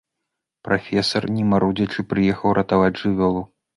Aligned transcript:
Прафесар, 0.67 1.27
не 1.35 1.43
марудзячы, 1.51 2.07
прыехаў 2.15 2.57
ратаваць 2.59 2.93
жывёлу. 3.03 3.45